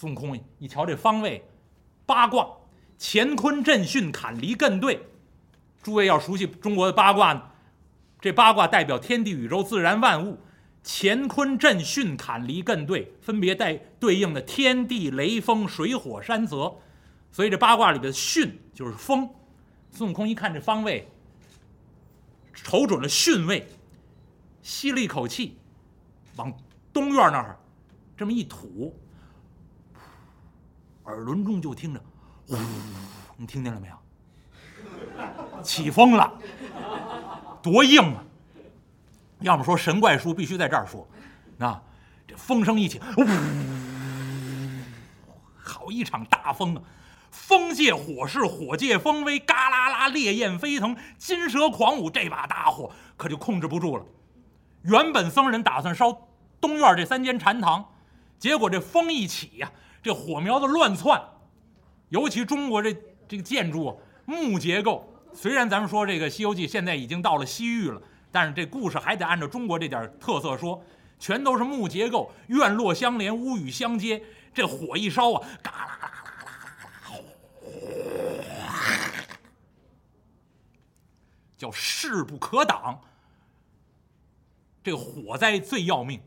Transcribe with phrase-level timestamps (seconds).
[0.00, 1.44] 孙悟空一瞧这方位，
[2.06, 2.48] 八卦，
[2.98, 4.98] 乾坤震巽坎离艮兑。
[5.82, 7.42] 诸位要熟悉中国的八卦呢，
[8.18, 10.38] 这八卦代表天地宇宙自然万物，
[10.82, 16.74] 乾坤震巽坎离艮兑，分别带对应的天地雷风水火山泽。
[17.30, 19.28] 所以这八卦里边的巽就是风。
[19.90, 21.06] 孙悟空一看这方位，
[22.54, 23.68] 瞅准了巽位，
[24.62, 25.58] 吸了一口气，
[26.36, 26.50] 往
[26.90, 27.60] 东院那儿
[28.16, 28.94] 这么一吐，
[31.10, 32.00] 耳轮中就听着，
[32.46, 32.56] 呼，
[33.36, 35.62] 你听见了没有？
[35.62, 36.32] 起风了，
[37.60, 38.24] 多硬啊！
[39.40, 41.06] 要么说神怪书必须在这儿说，
[41.58, 41.82] 啊，
[42.26, 43.24] 这风声一起，呜，
[45.56, 46.82] 好一场大风啊！
[47.30, 54.04] 风借火势，火借风威，嘎啦啦，烈焰飞腾，金蛇狂舞，这把大火可就控制不住了。
[54.82, 56.28] 原本僧人打算烧
[56.60, 57.92] 东院这三间禅堂，
[58.38, 59.70] 结果这风一起呀，
[60.02, 61.22] 这火苗子乱窜。
[62.08, 62.92] 尤其中国这
[63.28, 65.06] 这个建筑，木结构。
[65.32, 70.82] 虽然咱们说这个《西游记》现在已经到了西域了，但是这故事还得按照中国这点特色说，
[71.20, 74.22] 全都是木结构，院落相连，屋宇相接。
[74.52, 76.88] 这火一烧啊，嘎啦啦啦啦啦
[78.64, 79.12] 啦，
[81.56, 83.00] 叫势不可挡。
[84.82, 86.20] 这个火灾最要命，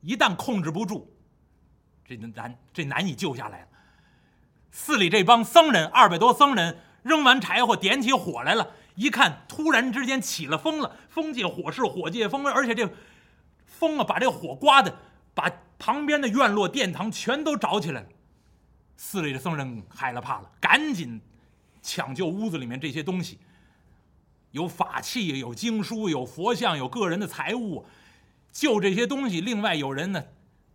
[0.00, 1.14] 一旦控制不住，
[2.16, 3.68] 这难这难以救下来了。
[4.70, 6.78] 寺里这帮僧人，二百多僧人。
[7.04, 8.72] 扔完柴火，点起火来了。
[8.96, 12.90] 一看，突然之间起了风了，风借火势，火借风，而且这
[13.64, 14.94] 风啊，把这火刮的，
[15.32, 18.08] 把旁边的院落、殿堂全都着起来了。
[18.96, 21.20] 寺里的僧人害了怕了，赶紧
[21.80, 23.38] 抢救屋子里面这些东西，
[24.50, 27.86] 有法器，有经书，有佛像，有个人的财物，
[28.52, 29.40] 救这些东西。
[29.40, 30.22] 另外有人呢，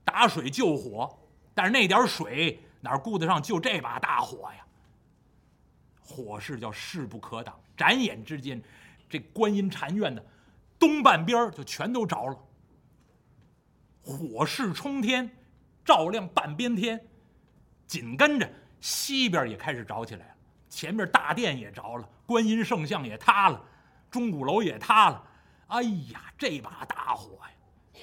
[0.06, 1.20] 打水救火，
[1.54, 4.66] 但是那点水哪顾得上救这把大火呀？
[6.02, 8.62] 火势叫势不可挡，眨眼之间，
[9.10, 10.24] 这观音禅院的
[10.78, 12.38] 东半边就全都着了。
[14.04, 15.30] 火势冲天，
[15.86, 17.00] 照亮半边天，
[17.88, 18.50] 紧跟着
[18.82, 20.36] 西边也开始着起来了。
[20.70, 23.62] 前面大殿也着了，观音圣像也塌了，
[24.12, 25.24] 钟鼓楼也塌了。
[25.68, 28.02] 哎呀，这把大火呀！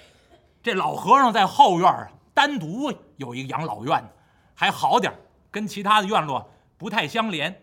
[0.63, 4.03] 这老和尚在后院啊，单独有一个养老院，
[4.55, 5.13] 还好点
[5.51, 7.55] 跟其他的院落不太相连。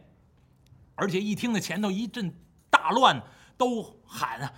[0.94, 2.32] 而且一听那前头一阵
[2.70, 3.20] 大乱，
[3.58, 4.54] 都喊啊，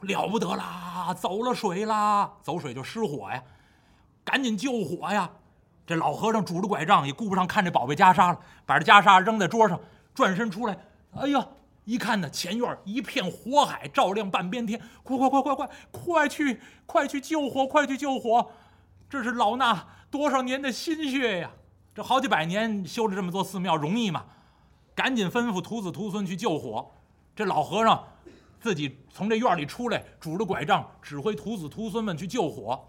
[0.00, 3.42] 了不得啦，走了水啦，走水就失火呀，
[4.24, 5.30] 赶紧救火呀！
[5.86, 9.78] 这老和尚拄着拐杖也顾不上看这宝贝袈裟了，把这袈裟扔在桌上，
[10.14, 10.78] 转身出来，
[11.12, 11.46] 哎呀，
[11.84, 18.50] 一看呢，前院一片火海，照亮半边天，快快快快快，快去快去救火，快去救火！
[19.10, 19.78] 这是老衲
[20.10, 21.50] 多少年的心血呀，
[21.94, 24.24] 这好几百年修了这么多寺庙，容易吗？
[24.94, 26.90] 赶紧吩咐徒子徒孙去救火。
[27.34, 28.04] 这老和尚
[28.60, 32.84] 自己从这院里出来，拄着拐杖，指挥徒子徒孙们去救火。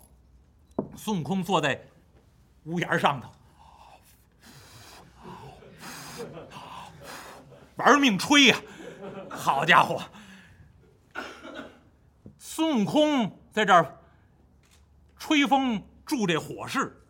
[0.97, 1.79] 孙悟空坐在
[2.65, 3.29] 屋檐上头，
[7.75, 8.57] 玩命吹呀！
[9.29, 10.01] 好家伙，
[12.37, 13.97] 孙悟空在这儿
[15.17, 17.03] 吹风助这火势，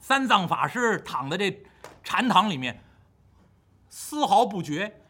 [0.00, 1.62] 三藏法师躺在这
[2.02, 2.82] 禅堂里面。
[3.88, 5.00] 丝毫不觉，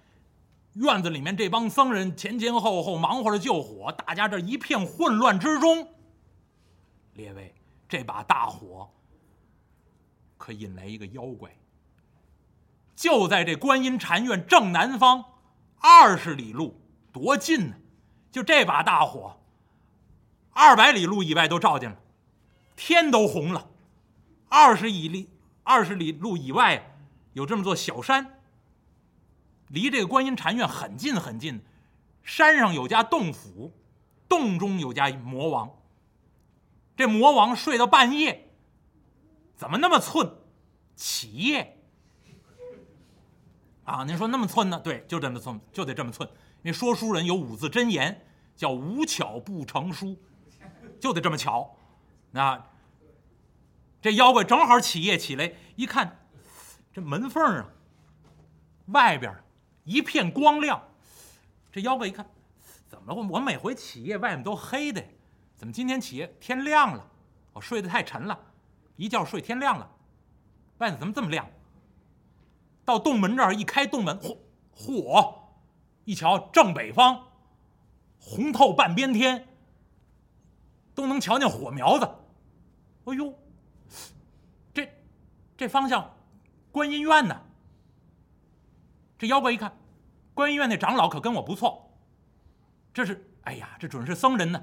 [0.75, 5.89] 院子里面这帮僧人前前后后忙活着救火，大家这一片混乱之中，
[7.15, 7.55] 列位，
[7.89, 8.91] 这把大火
[10.37, 11.51] 可引来一个妖怪。
[12.95, 15.25] 就在这观音禅院正南方
[15.81, 16.79] 二十里路，
[17.11, 17.75] 多近呢！
[18.31, 19.41] 就这把大火，
[20.53, 21.97] 二百里路以外都照见了，
[22.79, 23.69] 天都红了。
[24.49, 25.29] 二十里
[25.65, 26.97] 二十里路以外
[27.33, 28.41] 有这么座小山。
[29.67, 31.61] 离这个观音禅院很近很近，
[32.23, 33.73] 山上有家洞府，
[34.29, 35.71] 洞中有家魔王。
[36.97, 38.49] 这魔王睡到半夜，
[39.57, 40.37] 怎么那么寸？
[40.95, 41.77] 起夜
[43.85, 44.05] 啊！
[44.05, 44.81] 您说那么寸呢？
[44.81, 46.29] 对，就这么寸，就得这么寸。
[46.63, 48.25] 因为说书人有五字真言，
[48.57, 50.17] 叫“无巧不成书”，
[50.99, 51.77] 就得这么巧。
[52.31, 52.67] 那
[54.01, 56.27] 这妖怪正好起夜起来，一看
[56.93, 57.69] 这门缝啊，
[58.87, 59.35] 外边。
[59.85, 60.83] 一片光亮，
[61.73, 62.29] 这妖怪一看，
[62.87, 63.15] 怎么了？
[63.15, 65.03] 我我每回起夜外面都黑的，
[65.57, 67.11] 怎么今天起夜天亮了？
[67.55, 68.39] 我睡得太沉了，
[68.97, 69.91] 一觉睡天亮了，
[70.77, 71.49] 外面怎么这么亮？
[72.85, 74.37] 到洞门这儿一开洞门，嚯
[74.77, 75.35] 嚯，
[76.05, 77.29] 一瞧正北方，
[78.21, 79.49] 红透半边天，
[80.95, 82.07] 都能瞧见火苗子。
[83.09, 83.35] 哎呦，
[84.75, 84.89] 这
[85.57, 86.15] 这方向
[86.71, 87.41] 观音院呢。
[89.17, 89.77] 这妖怪一看，
[90.35, 91.91] 观音院那长老可跟我不错，
[92.93, 94.63] 这是哎呀，这准是僧人呢，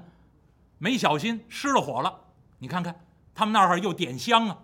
[0.78, 2.20] 没小心失了火了。
[2.58, 3.04] 你看看，
[3.34, 4.58] 他们那儿又点香啊，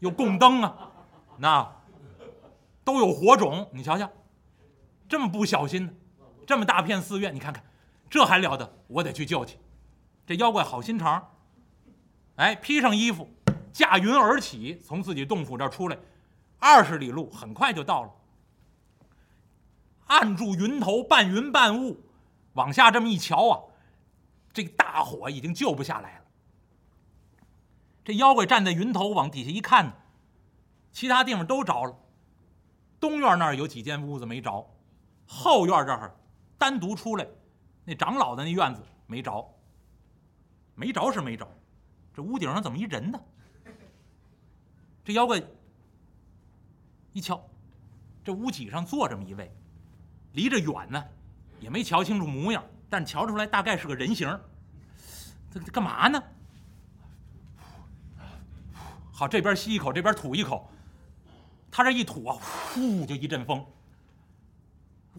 [0.00, 0.90] 又供灯啊，
[1.38, 1.76] 那
[2.82, 3.70] 都有火种。
[3.72, 4.10] 你瞧瞧，
[5.08, 5.92] 这么不小心呢，
[6.44, 7.64] 这么大片寺院，你看看，
[8.10, 8.76] 这还了得？
[8.88, 9.56] 我得去救去。
[10.26, 11.36] 这妖怪好心肠，
[12.40, 13.28] 哎，披上衣服，
[13.70, 15.98] 驾云而起，从自己洞府这儿出来，
[16.58, 18.10] 二十里路，很快就到了。
[20.06, 22.00] 按住云头，半云半雾，
[22.54, 23.60] 往下这么一瞧啊，
[24.54, 26.24] 这大火已经救不下来了。
[28.02, 29.92] 这妖怪站在云头，往底下一看，
[30.92, 31.94] 其他地方都着了，
[32.98, 34.66] 东院那儿有几间屋子没着，
[35.26, 36.16] 后院这儿
[36.56, 37.26] 单独出来，
[37.84, 39.46] 那长老的那院子没着。
[40.74, 41.46] 没着是没着，
[42.20, 43.18] 这屋顶上怎么一人呢？
[45.02, 45.42] 这妖怪
[47.14, 47.42] 一瞧，
[48.22, 49.50] 这屋脊上坐这么一位。
[50.34, 51.02] 离着远呢，
[51.60, 54.28] 也没瞧清楚模样，但瞧出来大概是个人形。
[55.50, 56.22] 这这干嘛呢？
[59.10, 60.70] 好，这边吸一口，这边吐一口。
[61.70, 63.64] 他这一吐啊，呼就一阵风。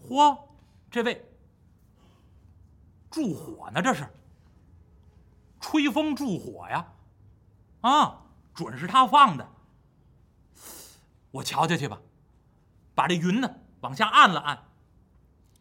[0.08, 0.38] 嚯，
[0.88, 1.28] 这位
[3.10, 3.82] 助火呢？
[3.82, 4.06] 这是
[5.72, 6.92] 吹风助火呀！
[7.80, 9.50] 啊，准是他放的。
[11.30, 11.98] 我瞧瞧去吧，
[12.94, 14.64] 把这云呢往下按了按。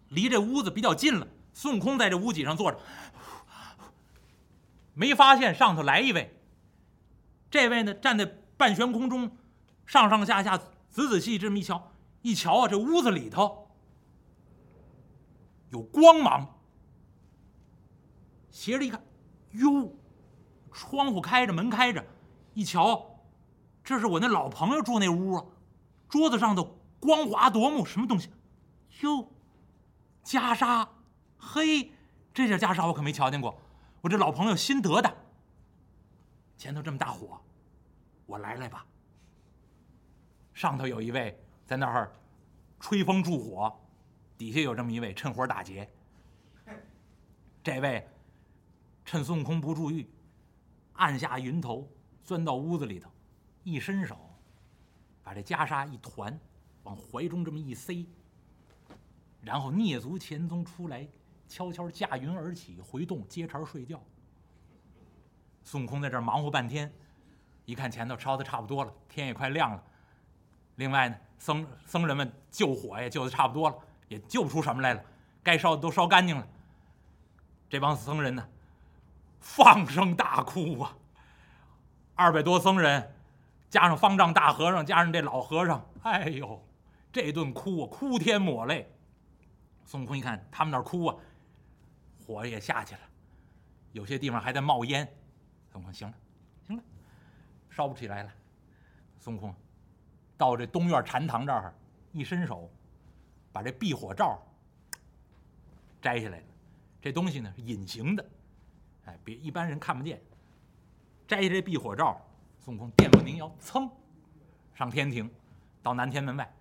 [0.09, 2.77] 离这屋子比较近了，孙悟空在这屋脊上坐着，
[4.93, 6.37] 没发现上头来一位。
[7.49, 8.25] 这位呢，站在
[8.57, 9.37] 半悬空中，
[9.85, 11.89] 上上下下仔仔细细这么一瞧，
[12.21, 13.71] 一瞧啊，这屋子里头
[15.69, 16.59] 有光芒。
[18.49, 19.01] 斜着一看，
[19.51, 19.95] 哟，
[20.71, 22.05] 窗户开着，门开着，
[22.53, 23.19] 一瞧，
[23.83, 25.45] 这是我那老朋友住那屋啊。
[26.09, 26.63] 桌子上的
[26.99, 28.29] 光华夺目，什么东西？
[29.01, 29.29] 哟。
[30.23, 30.87] 袈裟，
[31.37, 31.91] 嘿，
[32.33, 33.59] 这件袈裟我可没瞧见过。
[34.01, 35.17] 我这老朋友新得的。
[36.57, 37.41] 前头这么大火，
[38.27, 38.85] 我来来吧。
[40.53, 42.11] 上头有一位在那儿
[42.79, 43.73] 吹风助火，
[44.37, 45.89] 底下有这么一位趁火打劫。
[47.63, 48.07] 这位
[49.03, 50.07] 趁孙悟空不注意，
[51.01, 51.89] 按下云头，
[52.23, 53.09] 钻到屋子里头，
[53.63, 54.15] 一伸手，
[55.23, 56.39] 把这袈裟一团，
[56.83, 58.07] 往怀中这么一塞。
[59.41, 61.07] 然后蹑足潜踪出来，
[61.47, 63.99] 悄悄驾云而起，回洞接茬睡觉。
[65.63, 66.93] 孙悟空在这忙活半天，
[67.65, 69.83] 一看前头烧的差不多了，天也快亮了。
[70.75, 73.75] 另外呢，僧僧人们救火也救的差不多了，
[74.07, 75.03] 也救不出什么来了，
[75.41, 76.47] 该烧的都烧干净了。
[77.67, 78.47] 这帮僧人呢，
[79.41, 80.95] 放声大哭啊！
[82.15, 83.13] 二百多僧人，
[83.69, 86.63] 加上方丈大和尚，加上这老和尚，哎呦，
[87.11, 88.89] 这顿哭啊，哭天抹泪。
[89.83, 91.15] 孙悟空一看他们那儿哭啊，
[92.25, 93.01] 火也下去了，
[93.91, 95.11] 有些地方还在冒烟。
[95.71, 96.13] 孙悟空，行了，
[96.67, 96.83] 行了，
[97.69, 98.31] 烧不起来了。
[99.19, 99.53] 孙悟空
[100.37, 101.73] 到这东院禅堂这儿，
[102.11, 102.71] 一伸手，
[103.51, 104.39] 把这避火罩
[105.99, 106.45] 摘下来了。
[107.01, 108.23] 这东西呢是隐形的，
[109.05, 110.21] 哎，别一般人看不见。
[111.27, 112.19] 摘下这避火罩，
[112.59, 113.89] 孙悟空电步凝腰，噌，
[114.73, 115.29] 上天庭，
[115.81, 116.53] 到南天门外，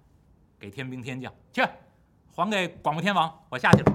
[0.58, 1.62] 给天兵天将去。
[2.32, 3.92] 还给广播天王，我下去了。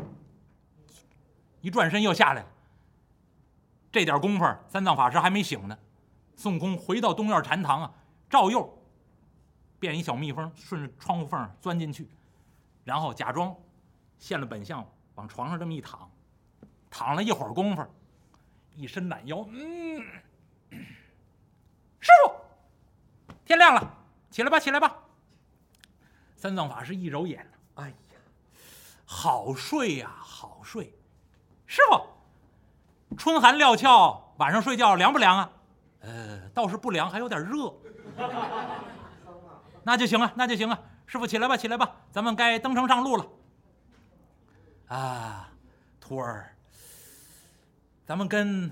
[1.62, 2.48] 一转身又下来了。
[3.91, 5.77] 这点功夫，三藏法师还没醒呢。
[6.36, 7.93] 孙悟空回到东院禅堂啊，
[8.29, 8.77] 照右
[9.79, 12.08] 变一小蜜蜂，顺着窗户缝钻进去，
[12.84, 13.55] 然后假装
[14.19, 16.12] 现了本相，往床上这么一躺，
[16.91, 17.84] 躺了一会儿功夫，
[18.75, 20.03] 一伸懒腰，嗯，
[22.00, 22.34] 师傅，
[23.46, 23.94] 天亮了，
[24.29, 24.96] 起来吧，起来吧。
[26.36, 27.96] 三藏法师一揉眼，哎呀。
[29.05, 30.94] 好睡呀，好睡。
[31.65, 35.51] 师傅，春寒料峭，晚上睡觉凉不凉啊？
[36.01, 37.74] 呃，倒是不凉，还有点热。
[39.84, 40.84] 那就行了，那就行了。
[41.05, 43.27] 师傅起来吧，起来吧，咱们该登城上路了。
[44.88, 45.51] 啊，
[46.00, 46.54] 徒儿，
[48.05, 48.71] 咱们跟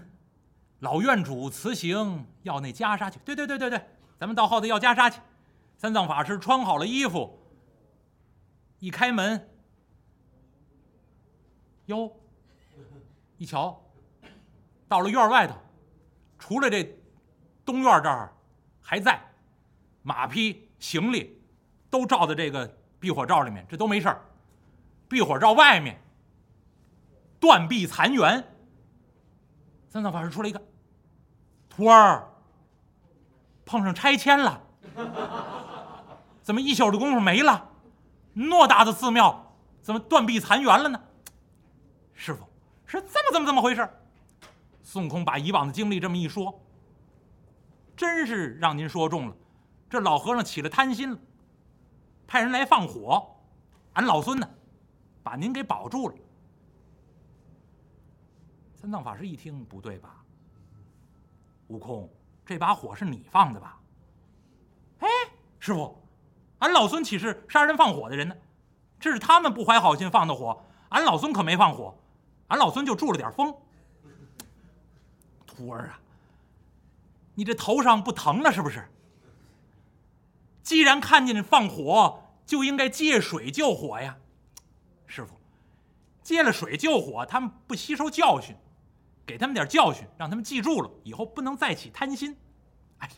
[0.79, 3.19] 老院主辞行，要那袈裟去。
[3.25, 3.81] 对对对对对，
[4.19, 5.19] 咱们到后头要袈裟去。
[5.77, 7.39] 三藏法师穿好了衣服，
[8.79, 9.49] 一开门。
[11.87, 12.09] 哟，
[13.37, 13.81] 一瞧，
[14.87, 15.55] 到了院外头，
[16.37, 16.95] 除了这
[17.65, 18.31] 东院这儿
[18.81, 19.19] 还在，
[20.03, 21.41] 马匹行李
[21.89, 24.21] 都罩在这个避火罩里面，这都没事儿。
[25.09, 25.99] 避火罩外面
[27.39, 28.43] 断壁残垣。
[29.93, 30.59] 三藏法师出来一看，
[31.69, 32.27] 徒儿
[33.63, 34.59] 碰上拆迁了。
[36.41, 37.69] 怎么一宿的功夫没了？
[38.35, 41.00] 偌大的寺庙怎么断壁残垣了呢？
[42.15, 42.43] 师傅，
[42.88, 43.88] 是这么这么这么回事？
[44.81, 46.59] 孙悟空把以往的经历这么一说，
[47.95, 49.35] 真是让您说中了。
[49.91, 51.19] 这老和尚起了贪心了，
[52.25, 53.23] 派人来放火，
[53.93, 54.50] 俺老孙呢，
[55.21, 56.15] 把您给保住了。
[58.83, 60.21] 三藏法师一听，不对吧？
[61.69, 62.09] 悟空，
[62.45, 63.79] 这把火是你放的吧？
[64.99, 65.07] 哎，
[65.57, 65.97] 师傅，
[66.59, 68.35] 俺老孙岂是杀人放火的人呢？
[68.99, 71.97] 这是他们不怀好心放的火，俺老孙可没放火，
[72.49, 73.55] 俺老孙就住了点风。
[75.47, 75.97] 徒儿啊，
[77.35, 78.85] 你这头上不疼了是不是？
[80.61, 84.17] 既然看见放火，就应该借水救火呀。
[85.07, 85.39] 师傅，
[86.21, 88.53] 借了水救火，他们不吸收教训，
[89.25, 92.37] 给他们点教训，让他们记住了，以后不能再起贪心。
[92.99, 93.13] 哎呀，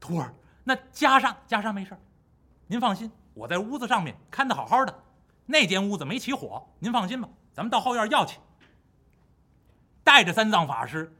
[0.00, 1.96] 徒儿，那袈裟袈裟没事
[2.66, 5.02] 您放心，我在屋子上面看得好好的，
[5.46, 7.28] 那间屋子没起火，您放心吧。
[7.52, 8.38] 咱们到后院要去，
[10.04, 11.14] 带着三藏法师。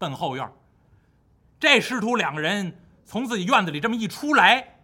[0.00, 0.48] 奔后院，
[1.58, 4.78] 这师徒两个人从自己院子里这么一出来，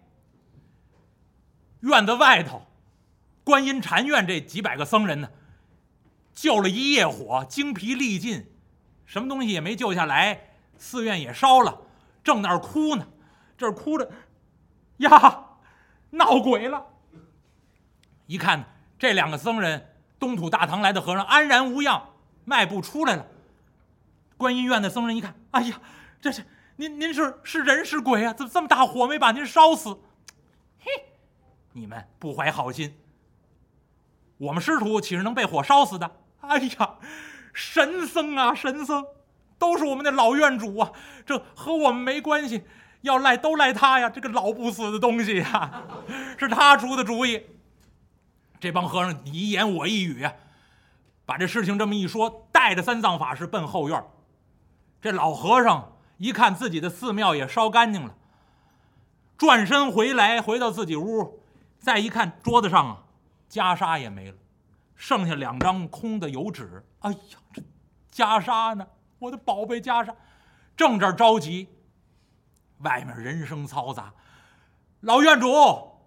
[1.78, 2.66] 院子外头，
[3.44, 5.30] 观音禅院这几百个僧人呢，
[6.32, 8.44] 救了一夜火，精疲力尽，
[9.06, 11.82] 什么东西也没救下来，寺院也烧了，
[12.22, 13.06] 正那儿哭呢，
[13.56, 14.10] 这儿哭着，
[14.98, 15.44] 呀，
[16.10, 16.86] 闹鬼了！
[18.26, 18.64] 一看
[18.98, 22.10] 这两个僧人，东土大唐来的和尚，安然无恙，
[22.44, 23.26] 迈步出来了。
[24.36, 25.80] 观音院的僧人一看，哎呀，
[26.20, 26.44] 这是
[26.76, 28.32] 您您是是人是鬼啊？
[28.32, 30.00] 怎么这么大火没把您烧死？
[30.80, 30.90] 嘿，
[31.72, 32.98] 你们不怀好心。
[34.38, 36.10] 我们师徒岂是能被火烧死的？
[36.40, 36.98] 哎呀，
[37.54, 39.06] 神僧啊，神僧，
[39.58, 40.92] 都是我们的老院主啊，
[41.24, 42.64] 这和我们没关系，
[43.02, 45.84] 要赖都赖他呀，这个老不死的东西呀，
[46.36, 47.46] 是他出的主意。
[48.60, 50.34] 这帮和尚你一言我一语啊，
[51.24, 54.04] 把这事情这么一说，带着三藏法师奔后院。
[55.00, 58.14] 这老和尚一看自己的寺庙也烧干净了，
[59.36, 61.40] 转身回来，回到自己屋，
[61.78, 63.02] 再一看桌子上啊，
[63.50, 64.36] 袈裟也没了，
[64.96, 66.84] 剩下两张空的油纸。
[67.00, 67.18] 哎呀，
[67.52, 67.62] 这
[68.12, 68.86] 袈裟呢？
[69.18, 70.14] 我的宝贝袈裟！
[70.76, 71.68] 正这着急，
[72.78, 74.12] 外面人声嘈杂，
[75.00, 75.48] 老院主、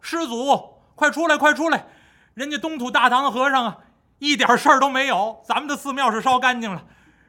[0.01, 1.85] 师祖，快出来，快出来！
[2.33, 3.77] 人家东土大唐的和尚啊，
[4.19, 6.85] 一点事儿都没有，咱们的寺庙是烧干净了，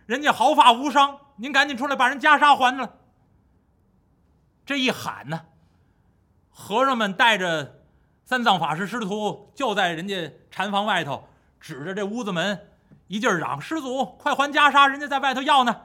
[0.07, 1.19] 人家毫发无伤。
[1.37, 2.95] 您赶紧出来，把人袈裟还了。
[4.67, 5.41] 这一喊呢，
[6.51, 7.83] 和尚们带着
[8.25, 11.27] 三藏法师师徒就在人家禅房外头，
[11.61, 12.69] 指着这屋子门
[13.07, 14.89] 一劲儿嚷：“师祖，快还袈裟！
[14.89, 15.83] 人家在外头要呢。”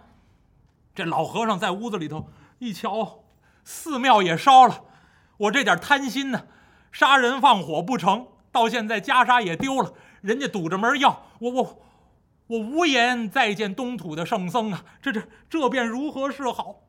[0.96, 3.24] 这老和尚在屋子里头一瞧，
[3.64, 4.84] 寺庙也烧了，
[5.38, 6.46] 我这点贪心呢，
[6.92, 11.80] 杀人放火不成，到现在袈裟也丢了，人家堵着门要我我。
[12.48, 14.84] 我无颜再见东土的圣僧啊！
[15.02, 16.82] 这这这便如何是好？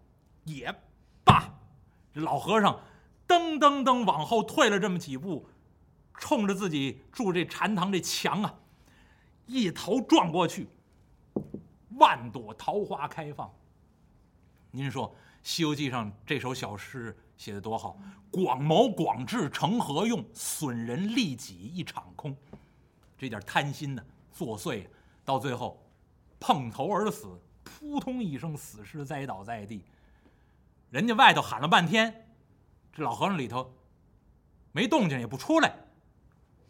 [0.42, 0.74] 也
[1.22, 1.44] 罢，
[2.12, 2.80] 这老和尚
[3.26, 5.48] 噔噔噔往后退了这么几步，
[6.18, 8.54] 冲着自己住这禅堂这墙啊，
[9.46, 10.68] 一头撞过去。
[11.96, 13.52] 万朵桃花开放。
[14.70, 15.08] 您说
[15.42, 17.96] 《西游记》上这首小诗写的多好？
[18.30, 20.24] 广谋广智成何用？
[20.34, 22.36] 损人利己一场空。
[23.16, 24.86] 这点贪心呢，作祟。
[25.24, 25.80] 到最后，
[26.38, 29.84] 碰头而死，扑通一声，死尸栽倒在地。
[30.90, 32.28] 人家外头喊了半天，
[32.92, 33.72] 这老和尚里头
[34.72, 35.74] 没动静，也不出来。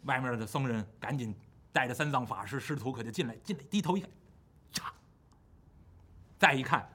[0.03, 1.35] 外面的僧人赶紧
[1.75, 4.09] 带着三藏法师师徒可就进来，进来低头一看，
[4.71, 4.83] 嚓！
[6.39, 6.89] 再一看，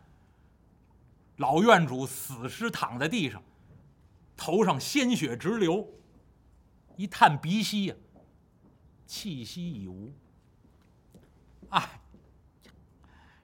[1.37, 3.43] 老院主死尸躺在地上，
[4.39, 5.87] 头上鲜血直流，
[6.97, 7.95] 一探鼻息呀，
[9.07, 10.11] 气息已无。
[11.69, 12.01] 哎，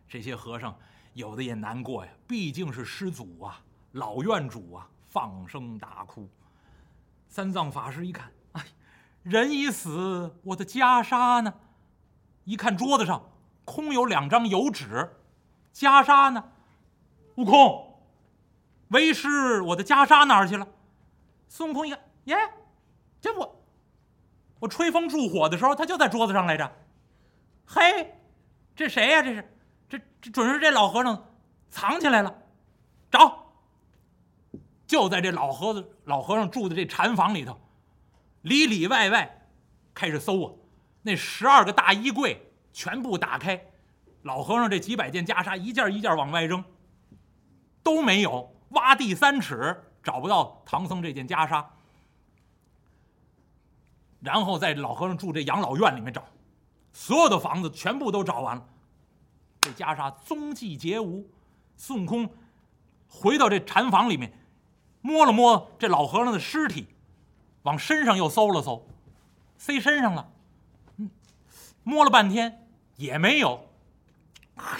[0.09, 0.75] 这些和尚
[1.13, 3.63] 有的也难过呀，毕竟是师祖啊，
[3.93, 6.27] 老院主啊，放声大哭。
[7.29, 8.33] 三藏法师一看，
[9.27, 11.53] 人已死，我的袈裟呢？
[12.45, 13.29] 一看桌子上
[13.65, 15.11] 空有两张油纸，
[15.75, 16.45] 袈裟呢？
[17.35, 17.99] 悟空，
[18.91, 20.69] 为师，我的袈裟哪儿去了？
[21.49, 22.37] 孙悟空一看，耶，
[23.21, 23.65] 这我，
[24.61, 26.73] 我吹风助火的时候，他就在桌子上来着。
[27.67, 28.13] 嘿。
[28.77, 29.23] 这谁呀？
[29.23, 29.57] 这是，
[29.89, 31.27] 这这准是这老和尚
[31.69, 32.33] 藏起来了。
[33.11, 33.55] 找，
[34.87, 37.59] 就在这老和子老和尚住的这禅房里头，
[38.47, 39.49] 里里外外
[39.93, 40.53] 开始搜啊。
[41.03, 42.41] 那十二个大衣柜
[42.73, 43.61] 全部打开，
[44.23, 46.65] 老和尚这几百件袈裟一件一件往外扔，
[47.83, 48.55] 都没有。
[48.71, 51.65] 挖地三尺，找不到唐僧这件袈裟，
[54.21, 56.25] 然后在老和尚住这养老院里面找，
[56.93, 58.67] 所有的房子全部都找完了，
[59.61, 61.29] 这袈裟踪迹皆无。
[61.77, 62.29] 孙悟空
[63.09, 64.33] 回到这禅房里面，
[65.01, 66.89] 摸了摸这老和尚的尸体，
[67.67, 68.87] 往身上又搜了搜，
[69.59, 70.33] 塞身上了，
[70.99, 71.11] 嗯，
[71.83, 73.69] 摸了半天也没有。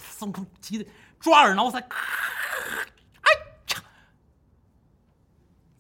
[0.01, 0.89] 孙悟空急得
[1.19, 3.33] 抓耳挠腮，哎
[3.75, 3.83] 呀！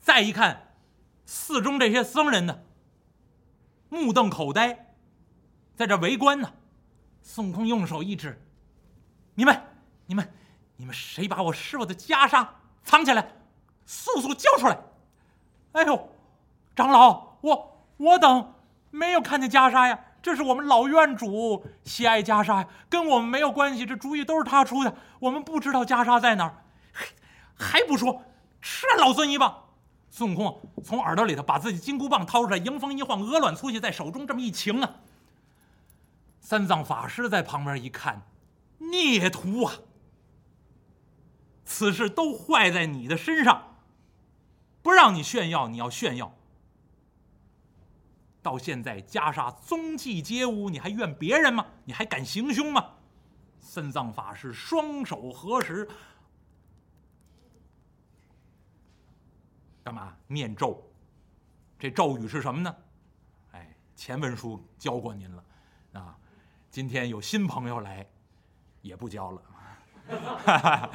[0.00, 0.74] 再一看，
[1.24, 2.58] 寺中这些僧人呢，
[3.88, 4.94] 目瞪口呆，
[5.76, 6.52] 在这围观呢。
[7.22, 8.44] 孙悟空用手一指
[9.34, 9.62] ：“你们，
[10.06, 10.32] 你们，
[10.76, 12.48] 你们谁把我师傅的袈裟
[12.82, 13.32] 藏起来？
[13.84, 14.76] 速速交出来！”
[15.72, 16.15] 哎呦，
[16.76, 18.54] 长老，我我等
[18.90, 19.98] 没有看见袈裟呀。
[20.22, 23.86] 这是我们老院主喜爱袈裟呀，跟我们没有关系。
[23.86, 26.54] 这主意都是他出的，我们不知道袈裟在哪儿，
[27.56, 28.22] 还不说，
[28.60, 29.62] 吃老孙一棒！
[30.10, 34.96] 孙悟空从耳朵里头把自己金箍棒掏出来，迎风一晃，鹅卵粗细，在手中这么一擎啊。
[36.40, 38.22] 三藏法师在旁边一看，
[38.78, 39.74] 孽徒啊，
[41.64, 43.76] 此事都坏在你的身上，
[44.82, 46.34] 不让你炫耀，你要炫耀。
[48.46, 51.66] 到现在袈裟踪迹皆无，你还怨别人吗？
[51.84, 52.92] 你还敢行凶吗？
[53.58, 55.88] 三藏法师双手合十，
[59.82, 60.80] 干嘛念咒？
[61.76, 62.72] 这咒语是什么呢？
[63.50, 65.44] 哎，前文书教过您了
[65.94, 66.16] 啊。
[66.70, 68.06] 今天有新朋友来，
[68.80, 69.42] 也不教了。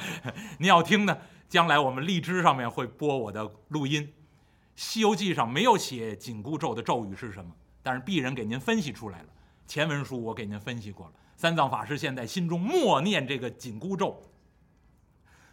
[0.58, 1.18] 您要听呢，
[1.50, 4.06] 将来我们荔枝上面会播我的录音。
[4.74, 7.50] 《西游记》上没有写紧箍咒的咒语是什么，
[7.82, 9.28] 但是鄙人给您分析出来了。
[9.66, 11.12] 前文书我给您分析过了。
[11.36, 14.22] 三藏法师现在心中默念这个紧箍咒，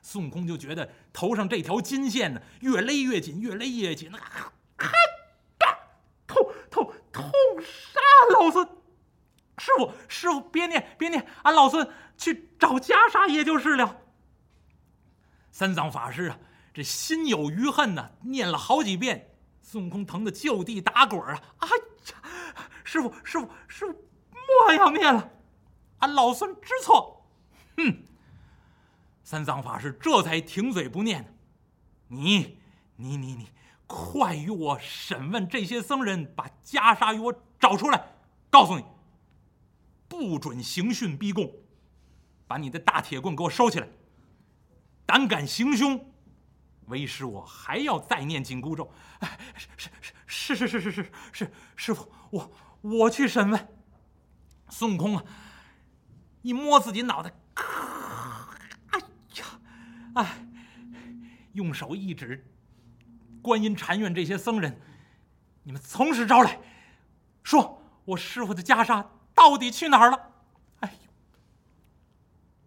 [0.01, 4.53] 孙悟空就觉得头上这条金线呢越勒越紧，越勒越紧，啊，
[6.27, 6.37] 痛
[6.69, 7.99] 痛痛杀
[8.33, 8.65] 老孙！
[9.57, 14.01] 师傅师傅别念别念，俺老孙去找袈裟也就是了。
[15.51, 16.39] 三藏法师啊。
[16.73, 21.41] 这心有余恨呐，念了好几遍，孙悟空疼得就地打滚啊！
[21.59, 23.93] 哎呀，师傅，师傅，师傅，
[24.31, 25.31] 莫要念了，
[25.99, 27.25] 俺老孙知错。
[27.77, 28.03] 哼！
[29.23, 31.35] 三藏法师这才停嘴不念。
[32.07, 32.57] 你，
[32.95, 33.49] 你，你，你，
[33.85, 38.15] 快与我审问这些僧人，把袈裟与我找出来。
[38.49, 38.83] 告诉你，
[40.07, 41.51] 不准刑讯逼供，
[42.47, 43.87] 把你的大铁棍给我收起来。
[45.05, 46.11] 胆敢行凶！
[46.89, 48.91] 为师，我还要再念紧箍咒。
[50.25, 53.67] 是是是是是是是是，师傅，我我去审问
[54.69, 55.23] 孙悟空啊！
[56.41, 57.33] 一摸自己脑袋，
[58.91, 58.99] 哎
[59.35, 59.45] 呀，
[60.15, 60.47] 哎，
[61.53, 62.45] 用手一指，
[63.41, 64.79] 观音禅院这些僧人，
[65.63, 66.59] 你们从实招来，
[67.43, 70.31] 说我师傅的袈裟到底去哪儿了？
[70.79, 71.09] 哎呦，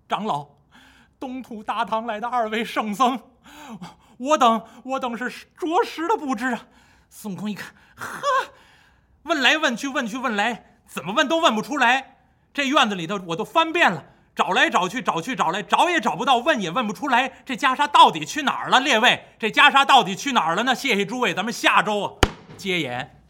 [0.08, 0.48] 长老，
[1.18, 3.20] 东土大唐来的二位圣僧。
[4.22, 6.66] 我等我等是着实的不知啊！
[7.10, 8.22] 孙悟空一看，呵，
[9.24, 12.18] 问来问去问去问来，怎么问都问不出来。
[12.54, 14.04] 这院子里头我都翻遍了，
[14.36, 17.32] 找来找去找去找来找也找不到，问也问不出来。
[17.44, 18.78] 这袈裟到底去哪儿了？
[18.78, 20.74] 列位，这袈裟到底去哪儿了呢？
[20.74, 22.12] 谢谢诸位，咱们下周啊
[22.56, 23.21] 接演。